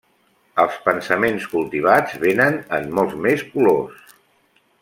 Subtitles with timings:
[0.63, 4.13] Els pensaments cultivats venen en molts més colors.